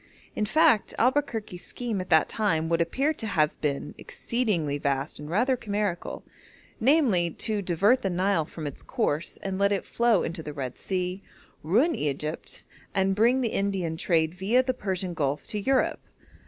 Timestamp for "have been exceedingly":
3.27-4.79